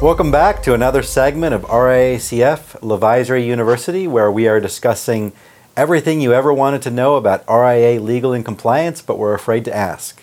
Welcome 0.00 0.30
back 0.30 0.62
to 0.62 0.74
another 0.74 1.02
segment 1.02 1.54
of 1.54 1.62
RIACF 1.62 2.78
Levisory 2.82 3.44
University, 3.44 4.06
where 4.06 4.30
we 4.30 4.46
are 4.46 4.60
discussing 4.60 5.32
everything 5.76 6.20
you 6.20 6.32
ever 6.32 6.52
wanted 6.52 6.82
to 6.82 6.92
know 6.92 7.16
about 7.16 7.44
RIA 7.48 8.00
legal 8.00 8.32
and 8.32 8.44
compliance, 8.44 9.02
but 9.02 9.18
were 9.18 9.34
afraid 9.34 9.64
to 9.64 9.74
ask. 9.74 10.22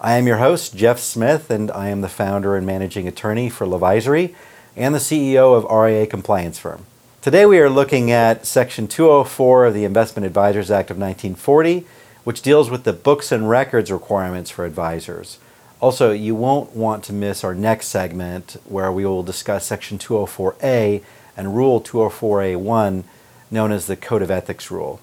I 0.00 0.14
am 0.14 0.26
your 0.26 0.38
host, 0.38 0.74
Jeff 0.74 0.98
Smith, 0.98 1.50
and 1.50 1.70
I 1.70 1.90
am 1.90 2.00
the 2.00 2.08
founder 2.08 2.56
and 2.56 2.64
managing 2.66 3.06
attorney 3.06 3.50
for 3.50 3.66
Levisory 3.66 4.34
and 4.74 4.94
the 4.94 4.98
CEO 4.98 5.54
of 5.54 5.70
RIA 5.70 6.06
Compliance 6.06 6.58
Firm. 6.58 6.86
Today 7.20 7.44
we 7.44 7.58
are 7.58 7.68
looking 7.68 8.10
at 8.10 8.46
Section 8.46 8.88
204 8.88 9.66
of 9.66 9.74
the 9.74 9.84
Investment 9.84 10.24
Advisors 10.24 10.70
Act 10.70 10.90
of 10.90 10.96
1940, 10.96 11.84
which 12.24 12.40
deals 12.40 12.70
with 12.70 12.84
the 12.84 12.94
books 12.94 13.30
and 13.30 13.50
records 13.50 13.92
requirements 13.92 14.48
for 14.48 14.64
advisors. 14.64 15.38
Also, 15.80 16.12
you 16.12 16.34
won't 16.34 16.76
want 16.76 17.02
to 17.04 17.12
miss 17.12 17.42
our 17.42 17.54
next 17.54 17.88
segment 17.88 18.56
where 18.66 18.92
we 18.92 19.06
will 19.06 19.22
discuss 19.22 19.64
Section 19.64 19.98
204A 19.98 21.02
and 21.38 21.56
Rule 21.56 21.80
204A1, 21.80 23.04
known 23.50 23.72
as 23.72 23.86
the 23.86 23.96
Code 23.96 24.20
of 24.20 24.30
Ethics 24.30 24.70
Rule. 24.70 25.00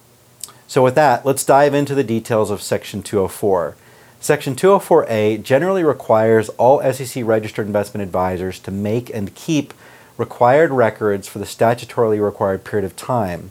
So, 0.68 0.84
with 0.84 0.94
that, 0.94 1.26
let's 1.26 1.44
dive 1.44 1.74
into 1.74 1.96
the 1.96 2.04
details 2.04 2.52
of 2.52 2.62
Section 2.62 3.02
204. 3.02 3.76
Section 4.20 4.56
204A 4.56 5.42
generally 5.42 5.84
requires 5.84 6.50
all 6.50 6.82
SEC 6.94 7.24
registered 7.26 7.66
investment 7.66 8.04
advisors 8.04 8.60
to 8.60 8.72
make 8.72 9.10
and 9.10 9.34
keep 9.34 9.74
required 10.18 10.72
records 10.72 11.28
for 11.28 11.40
the 11.40 11.46
statutorily 11.46 12.24
required 12.24 12.64
period 12.64 12.86
of 12.86 12.96
time. 12.96 13.50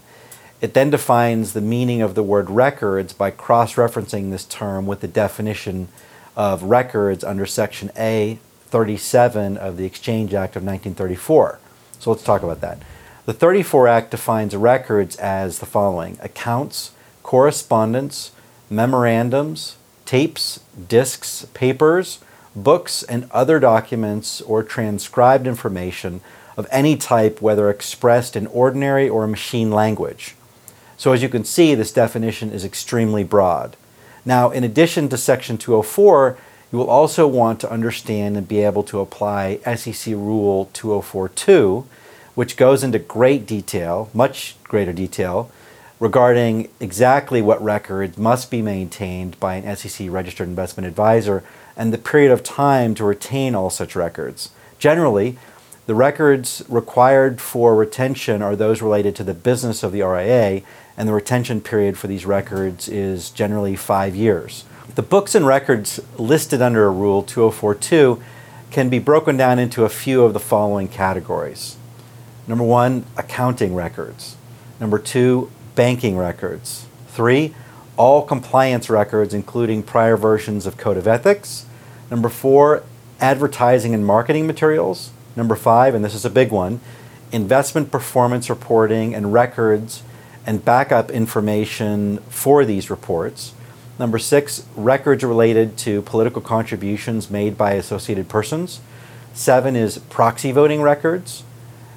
It 0.60 0.74
then 0.74 0.90
defines 0.90 1.52
the 1.52 1.60
meaning 1.60 2.02
of 2.02 2.14
the 2.14 2.22
word 2.22 2.50
records 2.50 3.12
by 3.12 3.30
cross 3.30 3.74
referencing 3.74 4.30
this 4.30 4.44
term 4.44 4.86
with 4.86 5.00
the 5.00 5.08
definition 5.08 5.88
of 6.37 6.62
records 6.65 7.25
under 7.25 7.47
Section 7.47 7.91
A 7.97 8.39
37 8.67 9.56
of 9.56 9.77
the 9.77 9.84
Exchange 9.84 10.34
Act 10.34 10.56
of 10.56 10.62
1934. 10.62 11.59
So 11.98 12.11
let's 12.11 12.23
talk 12.23 12.42
about 12.42 12.61
that. 12.61 12.79
The 13.25 13.33
34 13.33 13.89
Act 13.89 14.11
defines 14.11 14.55
records 14.55 15.17
as 15.17 15.59
the 15.59 15.67
following 15.67 16.19
accounts, 16.20 16.92
correspondence, 17.23 18.33
memorandums, 18.70 19.77
tapes, 20.05 20.61
discs, 20.89 21.47
papers, 21.55 22.20
books, 22.55 23.03
and 23.03 23.29
other 23.31 23.59
documents 23.59 24.41
or 24.42 24.62
transcribed 24.62 25.47
information 25.47 26.20
of 26.57 26.67
any 26.70 26.97
type, 26.97 27.42
whether 27.42 27.69
expressed 27.69 28.37
in 28.37 28.47
ordinary 28.47 29.09
or 29.09 29.27
machine 29.27 29.70
language. 29.70 30.34
So, 30.97 31.12
as 31.12 31.23
you 31.23 31.29
can 31.29 31.45
see, 31.45 31.75
this 31.75 31.92
definition 31.92 32.51
is 32.51 32.64
extremely 32.64 33.25
broad. 33.25 33.77
Now, 34.27 34.50
in 34.50 34.64
addition 34.64 35.08
to 35.10 35.16
Section 35.16 35.56
204, 35.56 36.36
you 36.72 36.78
will 36.78 36.91
also 36.91 37.28
want 37.28 37.60
to 37.60 37.70
understand 37.70 38.36
and 38.36 38.46
be 38.46 38.58
able 38.58 38.83
to 38.83 38.98
apply 38.98 39.60
SEC 39.77 40.12
Rule 40.12 40.68
2042, 40.72 41.86
which 42.34 42.56
goes 42.56 42.83
into 42.83 42.98
great 42.98 43.46
detail, 43.46 44.10
much 44.12 44.56
greater 44.64 44.92
detail, 44.92 45.48
regarding 46.00 46.68
exactly 46.80 47.41
what 47.41 47.62
records 47.62 48.18
must 48.18 48.50
be 48.50 48.60
maintained 48.60 49.38
by 49.38 49.55
an 49.55 49.77
SEC 49.77 50.10
registered 50.10 50.48
investment 50.48 50.88
advisor 50.88 51.44
and 51.77 51.92
the 51.92 51.98
period 51.98 52.33
of 52.33 52.42
time 52.42 52.96
to 52.96 53.05
retain 53.05 53.55
all 53.55 53.70
such 53.70 53.94
records. 53.94 54.50
Generally, 54.80 55.38
the 55.86 55.94
records 55.94 56.64
required 56.68 57.40
for 57.40 57.77
retention 57.77 58.42
are 58.42 58.56
those 58.56 58.83
related 58.83 59.14
to 59.16 59.24
the 59.24 59.33
business 59.33 59.84
of 59.84 59.92
the 59.92 60.02
RIA, 60.02 60.62
and 60.97 61.08
the 61.08 61.12
retention 61.12 61.61
period 61.61 61.98
for 61.98 62.06
these 62.06 62.25
records 62.25 62.89
is 62.89 63.30
generally 63.30 63.77
five 63.77 64.14
years. 64.16 64.64
The 64.94 65.02
books 65.02 65.34
and 65.34 65.47
records 65.47 66.00
listed 66.16 66.62
under 66.62 66.91
Rule 66.91 67.22
2042 67.22 68.22
can 68.70 68.89
be 68.89 68.98
broken 68.98 69.36
down 69.36 69.58
into 69.58 69.84
a 69.84 69.89
few 69.89 70.23
of 70.23 70.33
the 70.33 70.40
following 70.40 70.89
categories. 70.89 71.77
Number 72.46 72.64
one, 72.64 73.05
accounting 73.17 73.74
records. 73.74 74.36
Number 74.80 74.98
two, 74.98 75.51
banking 75.74 76.17
records. 76.17 76.86
Three, 77.08 77.55
all 77.96 78.23
compliance 78.23 78.89
records, 78.89 79.34
including 79.34 79.83
prior 79.83 80.17
versions 80.17 80.67
of 80.67 80.77
Code 80.77 80.96
of 80.96 81.07
Ethics. 81.07 81.67
Number 82.11 82.28
four, 82.28 82.83
advertising 83.20 83.95
and 83.95 84.05
marketing 84.05 84.46
materials. 84.46 85.11
Number 85.34 85.57
five, 85.57 85.95
and 85.95 86.05
this 86.05 86.14
is 86.14 86.24
a 86.24 86.30
big 86.30 86.51
one, 86.51 86.80
investment 87.33 87.90
performance 87.90 88.48
reporting 88.48 89.14
and 89.14 89.33
records 89.33 90.02
and 90.46 90.64
backup 90.64 91.11
information 91.11 92.18
for 92.29 92.64
these 92.64 92.89
reports. 92.89 93.52
Number 93.98 94.18
six, 94.18 94.64
records 94.77 95.24
related 95.24 95.77
to 95.79 96.02
political 96.02 96.40
contributions 96.40 97.30
made 97.30 97.58
by 97.58 97.73
associated 97.73 98.29
persons. 98.29 98.80
Seven 99.34 99.74
is 99.74 99.98
proxy 99.98 100.52
voting 100.52 100.80
records. 100.80 101.42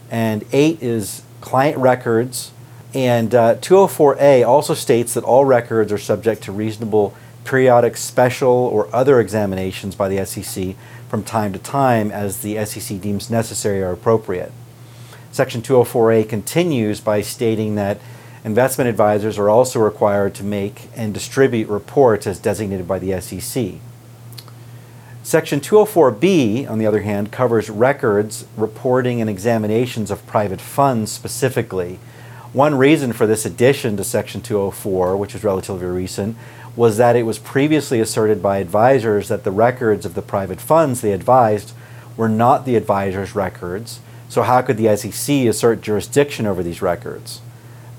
And 0.09 0.43
eight 0.51 0.81
is 0.81 1.21
client 1.41 1.77
records. 1.77 2.51
And 2.93 3.35
uh, 3.35 3.55
204A 3.55 4.47
also 4.47 4.73
states 4.73 5.13
that 5.13 5.23
all 5.23 5.45
records 5.45 5.91
are 5.91 5.97
subject 5.97 6.43
to 6.43 6.51
reasonable 6.51 7.13
periodic 7.43 7.97
special 7.97 8.49
or 8.49 8.93
other 8.93 9.19
examinations 9.19 9.95
by 9.95 10.09
the 10.09 10.25
SEC 10.25 10.75
from 11.07 11.23
time 11.23 11.53
to 11.53 11.59
time 11.59 12.11
as 12.11 12.41
the 12.41 12.63
SEC 12.65 12.99
deems 12.99 13.29
necessary 13.29 13.81
or 13.81 13.91
appropriate. 13.91 14.51
Section 15.31 15.61
204A 15.61 16.27
continues 16.27 16.99
by 16.99 17.21
stating 17.21 17.75
that 17.75 17.99
Investment 18.43 18.89
advisors 18.89 19.37
are 19.37 19.49
also 19.49 19.79
required 19.79 20.33
to 20.35 20.43
make 20.43 20.87
and 20.95 21.13
distribute 21.13 21.67
reports 21.67 22.25
as 22.25 22.39
designated 22.39 22.87
by 22.87 22.97
the 22.97 23.19
SEC. 23.19 23.73
Section 25.21 25.59
204B, 25.59 26.69
on 26.69 26.79
the 26.79 26.87
other 26.87 27.01
hand, 27.01 27.31
covers 27.31 27.69
records, 27.69 28.45
reporting, 28.55 29.19
and 29.19 29.29
examinations 29.29 30.09
of 30.09 30.25
private 30.25 30.61
funds 30.61 31.11
specifically. 31.11 31.99
One 32.53 32.75
reason 32.75 33.11
for 33.11 33.27
this 33.27 33.45
addition 33.45 33.97
to 33.97 34.03
Section 34.03 34.41
204, 34.41 35.17
which 35.17 35.35
is 35.35 35.43
relatively 35.43 35.85
recent, 35.85 36.37
was 36.75 36.97
that 36.97 37.17
it 37.17 37.23
was 37.23 37.37
previously 37.37 37.99
asserted 37.99 38.41
by 38.41 38.59
advisors 38.59 39.27
that 39.27 39.43
the 39.43 39.51
records 39.51 40.05
of 40.05 40.15
the 40.15 40.21
private 40.21 40.61
funds 40.61 41.01
they 41.01 41.11
advised 41.11 41.73
were 42.15 42.29
not 42.29 42.65
the 42.65 42.77
advisor's 42.77 43.35
records, 43.35 43.99
so 44.29 44.43
how 44.43 44.61
could 44.61 44.77
the 44.77 44.95
SEC 44.95 45.45
assert 45.45 45.81
jurisdiction 45.81 46.47
over 46.47 46.63
these 46.63 46.81
records? 46.81 47.41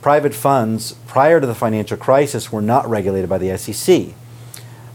Private 0.03 0.35
funds 0.35 0.93
prior 1.07 1.41
to 1.41 1.47
the 1.47 1.55
financial 1.55 1.97
crisis 1.97 2.51
were 2.51 2.63
not 2.63 2.89
regulated 2.89 3.29
by 3.29 3.39
the 3.39 3.57
SEC. 3.59 4.15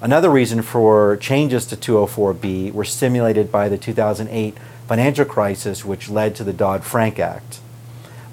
Another 0.01 0.29
reason 0.29 0.61
for 0.61 1.17
changes 1.17 1.65
to 1.67 1.75
204B 1.75 2.73
were 2.73 2.83
stimulated 2.83 3.51
by 3.51 3.69
the 3.69 3.77
2008 3.77 4.57
financial 4.87 5.25
crisis, 5.25 5.85
which 5.85 6.09
led 6.09 6.35
to 6.35 6.43
the 6.43 6.53
Dodd 6.53 6.83
Frank 6.83 7.19
Act. 7.19 7.59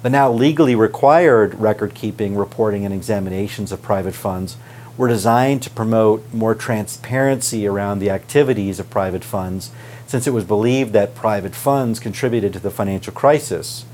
The 0.01 0.09
now 0.09 0.31
legally 0.31 0.75
required 0.75 1.55
record 1.55 1.93
keeping, 1.93 2.35
reporting, 2.35 2.85
and 2.85 2.93
examinations 2.93 3.71
of 3.71 3.81
private 3.81 4.13
funds 4.13 4.57
were 4.97 5.07
designed 5.07 5.63
to 5.63 5.69
promote 5.69 6.33
more 6.33 6.53
transparency 6.53 7.65
around 7.65 7.99
the 7.99 8.09
activities 8.09 8.79
of 8.79 8.89
private 8.89 9.23
funds, 9.23 9.71
since 10.05 10.27
it 10.27 10.33
was 10.33 10.43
believed 10.43 10.93
that 10.93 11.15
private 11.15 11.55
funds 11.55 11.99
contributed 11.99 12.53
to 12.53 12.59
the 12.59 12.69
financial 12.69 13.13
crisis. 13.13 13.85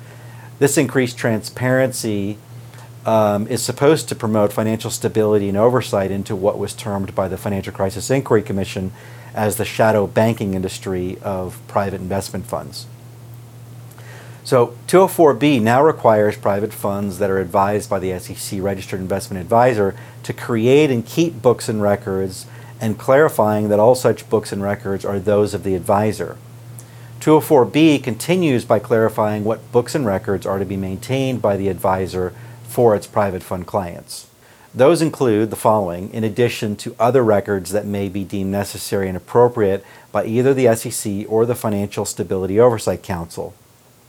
This 0.58 0.78
increased 0.78 1.18
transparency 1.18 2.38
um, 3.10 3.48
is 3.48 3.64
supposed 3.64 4.08
to 4.08 4.16
promote 4.16 4.54
financial 4.54 4.92
stability 4.92 5.50
and 5.50 5.58
oversight 5.58 6.12
into 6.12 6.36
what 6.36 6.60
was 6.60 6.76
termed 6.76 7.16
by 7.16 7.28
the 7.28 7.38
Financial 7.38 7.74
Crisis 7.74 8.12
Inquiry 8.12 8.44
Commission 8.44 8.92
as 9.34 9.56
the 9.56 9.66
shadow 9.66 10.06
banking 10.06 10.54
industry 10.54 11.18
of 11.24 11.60
private 11.68 12.00
investment 12.00 12.46
funds. 12.46 12.86
So 14.44 14.76
204B 14.86 15.60
now 15.60 15.82
requires 15.84 16.38
private 16.38 16.72
funds 16.72 17.18
that 17.18 17.32
are 17.32 17.40
advised 17.40 17.90
by 17.90 17.98
the 17.98 18.20
SEC 18.20 18.62
registered 18.62 19.00
investment 19.00 19.42
advisor 19.42 19.96
to 20.22 20.32
create 20.32 20.92
and 20.92 21.04
keep 21.04 21.42
books 21.42 21.68
and 21.68 21.82
records 21.82 22.46
and 22.80 23.00
clarifying 23.00 23.70
that 23.70 23.80
all 23.80 23.96
such 23.96 24.30
books 24.30 24.52
and 24.52 24.62
records 24.62 25.04
are 25.04 25.18
those 25.18 25.56
of 25.56 25.64
the 25.64 25.74
advisor. 25.74 26.38
204B 27.22 28.04
continues 28.04 28.66
by 28.66 28.78
clarifying 28.78 29.44
what 29.44 29.72
books 29.72 29.96
and 29.96 30.06
records 30.06 30.46
are 30.46 30.60
to 30.60 30.66
be 30.66 30.78
maintained 30.78 31.42
by 31.42 31.58
the 31.58 31.70
advisor 31.70 32.36
for 32.70 32.96
its 32.96 33.08
private 33.08 33.44
fund 33.44 33.66
clients. 33.68 34.28
Those 34.74 35.02
include 35.02 35.50
the 35.50 35.56
following, 35.56 36.14
in 36.14 36.24
addition 36.24 36.76
to 36.78 36.96
other 37.00 37.24
records 37.24 37.72
that 37.72 37.88
may 37.88 38.08
be 38.08 38.24
deemed 38.24 38.52
necessary 38.52 39.08
and 39.08 39.18
appropriate 39.18 39.84
by 40.12 40.26
either 40.26 40.54
the 40.54 40.74
SEC 40.76 41.26
or 41.28 41.46
the 41.46 41.56
Financial 41.56 42.06
Stability 42.06 42.60
Oversight 42.60 43.02
Council. 43.02 43.56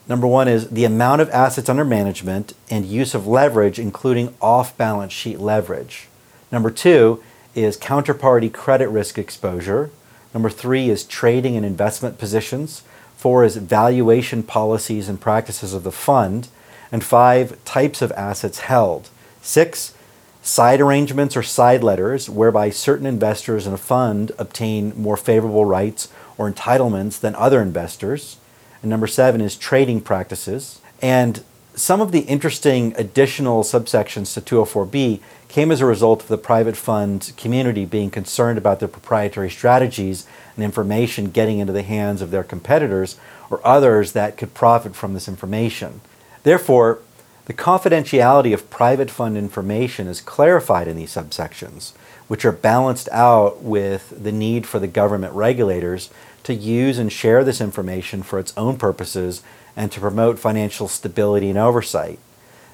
Number 0.06 0.26
one 0.26 0.48
is 0.48 0.68
the 0.68 0.84
amount 0.84 1.22
of 1.22 1.30
assets 1.30 1.70
under 1.70 1.84
management 1.84 2.52
and 2.68 2.84
use 2.84 3.14
of 3.14 3.26
leverage, 3.26 3.78
including 3.78 4.34
off 4.42 4.76
balance 4.76 5.12
sheet 5.12 5.38
leverage. 5.38 6.08
Number 6.52 6.70
two 6.70 7.22
is 7.54 7.78
counterparty 7.78 8.52
credit 8.52 8.88
risk 8.88 9.18
exposure. 9.18 9.90
Number 10.34 10.50
three 10.50 10.90
is 10.90 11.04
trading 11.04 11.56
and 11.56 11.64
investment 11.64 12.18
positions. 12.18 12.82
Four 13.16 13.44
is 13.44 13.56
valuation 13.56 14.42
policies 14.42 15.08
and 15.08 15.20
practices 15.20 15.72
of 15.72 15.84
the 15.84 15.92
fund 15.92 16.48
and 16.92 17.04
five, 17.04 17.62
types 17.64 18.02
of 18.02 18.12
assets 18.12 18.60
held. 18.60 19.08
Six, 19.42 19.94
side 20.42 20.80
arrangements 20.80 21.36
or 21.36 21.42
side 21.42 21.82
letters 21.82 22.28
whereby 22.28 22.70
certain 22.70 23.06
investors 23.06 23.66
in 23.66 23.72
a 23.72 23.78
fund 23.78 24.32
obtain 24.38 24.92
more 25.00 25.16
favorable 25.16 25.64
rights 25.64 26.08
or 26.38 26.50
entitlements 26.50 27.20
than 27.20 27.34
other 27.34 27.60
investors. 27.60 28.38
And 28.82 28.90
number 28.90 29.06
seven 29.06 29.40
is 29.40 29.56
trading 29.56 30.00
practices. 30.00 30.80
And 31.02 31.44
some 31.74 32.00
of 32.00 32.12
the 32.12 32.20
interesting 32.20 32.94
additional 32.96 33.62
subsections 33.62 34.34
to 34.34 34.40
204B 34.40 35.20
came 35.48 35.70
as 35.70 35.80
a 35.80 35.86
result 35.86 36.22
of 36.22 36.28
the 36.28 36.38
private 36.38 36.76
fund 36.76 37.32
community 37.36 37.84
being 37.84 38.10
concerned 38.10 38.58
about 38.58 38.80
their 38.80 38.88
proprietary 38.88 39.50
strategies 39.50 40.26
and 40.56 40.64
information 40.64 41.30
getting 41.30 41.58
into 41.58 41.72
the 41.72 41.82
hands 41.82 42.22
of 42.22 42.30
their 42.30 42.44
competitors 42.44 43.16
or 43.50 43.66
others 43.66 44.12
that 44.12 44.36
could 44.36 44.54
profit 44.54 44.94
from 44.94 45.14
this 45.14 45.28
information. 45.28 46.00
Therefore, 46.42 47.00
the 47.46 47.54
confidentiality 47.54 48.54
of 48.54 48.70
private 48.70 49.10
fund 49.10 49.36
information 49.36 50.06
is 50.06 50.20
clarified 50.20 50.88
in 50.88 50.96
these 50.96 51.14
subsections, 51.14 51.92
which 52.28 52.44
are 52.44 52.52
balanced 52.52 53.08
out 53.10 53.62
with 53.62 54.22
the 54.22 54.32
need 54.32 54.66
for 54.66 54.78
the 54.78 54.86
government 54.86 55.34
regulators 55.34 56.10
to 56.44 56.54
use 56.54 56.98
and 56.98 57.12
share 57.12 57.42
this 57.42 57.60
information 57.60 58.22
for 58.22 58.38
its 58.38 58.52
own 58.56 58.78
purposes 58.78 59.42
and 59.76 59.90
to 59.92 60.00
promote 60.00 60.38
financial 60.38 60.88
stability 60.88 61.50
and 61.50 61.58
oversight. 61.58 62.18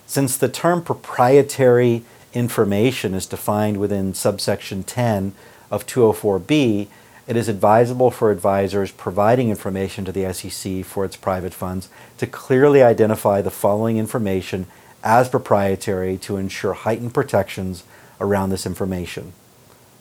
Since 0.06 0.36
the 0.36 0.48
term 0.48 0.82
proprietary 0.82 2.04
information 2.32 3.14
is 3.14 3.26
defined 3.26 3.78
within 3.78 4.14
subsection 4.14 4.84
10 4.84 5.32
of 5.70 5.86
204B, 5.86 6.88
it 7.26 7.36
is 7.36 7.48
advisable 7.48 8.10
for 8.10 8.30
advisors 8.30 8.92
providing 8.92 9.50
information 9.50 10.04
to 10.04 10.12
the 10.12 10.32
SEC 10.32 10.84
for 10.84 11.04
its 11.04 11.16
private 11.16 11.52
funds 11.52 11.88
to 12.18 12.26
clearly 12.26 12.82
identify 12.82 13.42
the 13.42 13.50
following 13.50 13.98
information 13.98 14.66
as 15.02 15.28
proprietary 15.28 16.16
to 16.18 16.36
ensure 16.36 16.72
heightened 16.72 17.14
protections 17.14 17.84
around 18.20 18.50
this 18.50 18.66
information. 18.66 19.32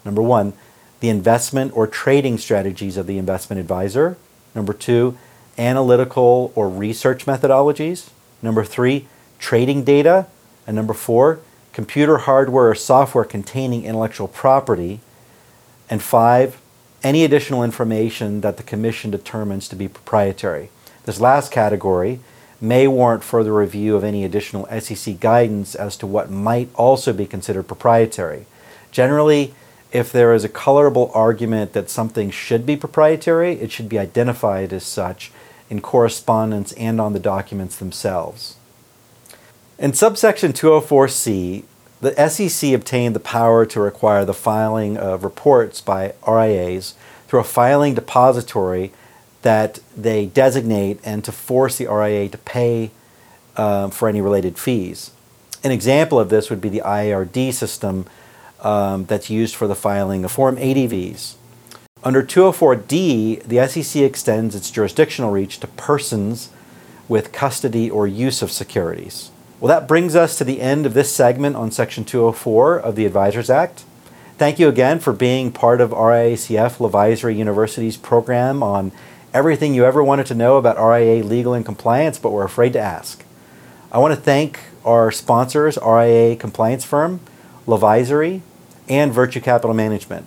Number 0.04 0.22
one, 0.22 0.54
the 1.00 1.10
investment 1.10 1.75
or 1.75 1.88
trading 1.88 2.38
strategies 2.38 2.98
of 2.98 3.07
the 3.07 3.18
investment 3.18 3.60
advisor. 3.60 4.18
Number 4.54 4.74
two, 4.74 5.18
analytical 5.57 6.51
or 6.56 6.69
research 6.69 7.25
methodologies. 7.25 8.10
Number 8.42 8.63
three, 8.63 9.07
trading 9.39 9.83
data. 9.83 10.28
And 10.68 10.75
number 10.75 10.94
four, 10.94 11.39
computer 11.74 12.19
hardware 12.19 12.69
or 12.69 12.75
software 12.75 13.25
containing 13.25 13.83
intellectual 13.83 14.28
property. 14.28 15.01
And 15.89 16.01
five, 16.01 16.60
any 17.06 17.24
additional 17.24 17.63
information 17.63 18.42
that 18.42 18.57
the 18.57 18.63
Commission 18.63 19.12
determines 19.12 19.68
to 19.68 19.75
be 19.75 19.88
proprietary. 19.88 20.72
This 21.04 21.19
last 21.19 21.52
category 21.52 22.19
may 22.60 22.88
warrant 22.88 23.24
further 23.24 23.54
review 23.54 23.96
of 23.96 24.04
any 24.04 24.25
additional 24.25 24.66
SEC 24.80 25.19
guidance 25.19 25.75
as 25.75 25.98
to 25.98 26.07
what 26.07 26.31
might 26.31 26.68
also 26.74 27.13
be 27.13 27.28
considered 27.28 27.68
proprietary. 27.68 28.48
Generally, 28.92 29.54
if 29.92 30.12
there 30.12 30.34
is 30.34 30.44
a 30.44 30.50
colorable 30.50 31.12
argument 31.13 31.74
that 31.74 31.92
something 31.92 32.31
should 32.31 32.66
be 32.66 32.75
proprietary, 32.75 33.54
it 33.54 33.72
should 33.72 33.88
be 33.88 34.00
identified 34.00 34.74
as 34.74 34.84
such 34.84 35.31
in 35.69 35.81
correspondence 35.81 36.72
and 36.74 37.00
on 37.00 37.13
the 37.13 37.19
documents 37.19 37.75
themselves. 37.75 38.56
In 39.78 39.94
subsection 39.94 40.54
204C, 40.54 41.66
the 42.01 42.30
SEC 42.30 42.74
obtained 42.74 43.15
the 43.15 43.19
power 43.19 43.65
to 43.65 43.80
require 43.80 44.25
the 44.25 44.33
filing 44.33 44.97
of 44.97 45.24
reports 45.24 45.81
by 45.81 46.13
RIAs 46.27 46.95
through 47.27 47.39
a 47.39 47.44
filing 47.44 47.95
depository 47.95 48.92
that 49.42 49.80
they 49.95 50.25
designate 50.25 51.00
and 51.03 51.24
to 51.24 51.31
force 51.31 51.77
the 51.77 51.88
RIA 51.88 52.30
to 52.30 52.38
pay 52.39 52.92
uh, 53.56 53.89
for 53.89 54.09
any 54.09 54.21
related 54.21 54.57
fees. 54.57 55.12
An 55.63 55.71
example 55.71 56.19
of 56.19 56.30
this 56.30 56.50
would 56.50 56.62
be 56.62 56.69
the 56.69 56.81
IARD 56.86 57.53
system 57.53 58.06
um, 58.62 59.06
that's 59.06 59.30
used 59.30 59.56
for 59.56 59.68
the 59.68 59.75
filing 59.75 60.25
of 60.25 60.31
Form 60.31 60.57
ADVs. 60.57 61.36
Under 62.03 62.21
204D, 62.21 63.44
the 63.44 63.68
SEC 63.68 64.01
extends 64.01 64.56
its 64.56 64.69
jurisdictional 64.69 65.31
reach 65.31 65.59
to 65.59 65.68
persons 65.68 66.50
with 67.07 67.31
custody 67.31 67.89
or 67.89 68.07
use 68.07 68.42
of 68.42 68.51
securities. 68.51 69.31
Well, 69.62 69.69
that 69.69 69.88
brings 69.88 70.18
us 70.18 70.38
to 70.38 70.44
the 70.44 70.60
end 70.60 70.86
of 70.86 70.94
this 70.94 71.13
segment 71.13 71.56
on 71.56 71.72
Section 71.72 72.04
204 72.04 72.78
of 72.78 72.98
the 72.98 73.06
Advisors 73.06 73.50
Act. 73.50 73.86
Thank 74.38 74.60
you 74.60 74.68
again 74.68 75.00
for 75.00 75.13
being 75.13 75.50
part 75.54 75.80
of 75.80 75.92
RIACF 75.92 76.78
Levisory 76.78 77.38
University's 77.38 77.96
program 77.96 78.62
on 78.62 78.92
everything 79.34 79.74
you 79.74 79.86
ever 79.86 80.04
wanted 80.04 80.25
to 80.25 80.36
know 80.36 80.57
about 80.57 80.75
RIA 80.78 81.24
legal 81.24 81.54
and 81.54 81.66
compliance 81.66 82.19
but 82.19 82.31
were 82.31 82.44
afraid 82.44 82.74
to 82.74 82.80
ask. 82.80 83.24
I 83.94 84.00
want 84.00 84.13
to 84.13 84.19
thank 84.19 84.60
our 84.84 85.10
sponsors, 85.10 85.78
RIA 85.78 86.36
compliance 86.36 86.84
firm, 86.84 87.22
Levisory, 87.66 88.42
and 88.90 89.13
Virtue 89.13 89.40
Capital 89.40 89.74
Management. 89.74 90.25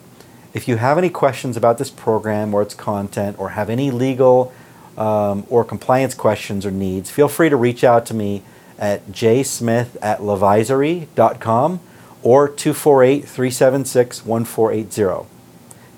If 0.55 0.67
you 0.69 0.77
have 0.77 0.97
any 0.97 1.11
questions 1.11 1.55
about 1.55 1.77
this 1.77 1.91
program 1.91 2.55
or 2.55 2.63
its 2.63 2.75
content, 2.75 3.39
or 3.39 3.51
have 3.51 3.69
any 3.69 3.91
legal 3.91 4.55
um, 4.97 5.47
or 5.51 5.67
compliance 5.67 6.15
questions 6.15 6.65
or 6.65 6.71
needs, 6.71 7.11
feel 7.11 7.29
free 7.29 7.51
to 7.51 7.57
reach 7.57 7.85
out 7.85 8.07
to 8.07 8.15
me 8.15 8.43
at 8.79 9.07
jsmith 9.09 9.97
at 10.01 10.21
levisory.com 10.21 11.81
or 12.23 12.49
248 12.49 13.21
376 13.27 14.25
1480. 14.25 15.29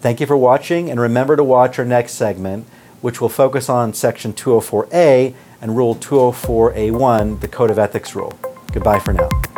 Thank 0.01 0.21
you 0.21 0.27
for 0.27 0.37
watching, 0.37 0.91
and 0.91 0.99
remember 0.99 1.37
to 1.37 1.45
watch 1.45 1.79
our 1.79 1.85
next 1.85 2.13
segment, 2.15 2.67
which 3.01 3.21
will 3.21 3.29
focus 3.29 3.69
on 3.69 3.93
Section 3.93 4.33
204A 4.33 5.35
and 5.61 5.77
Rule 5.77 5.95
204A1, 5.95 7.41
the 7.41 7.49
Code 7.49 7.71
of 7.71 7.79
Ethics 7.79 8.15
Rule. 8.15 8.33
Goodbye 8.73 8.99
for 8.99 9.13
now. 9.13 9.50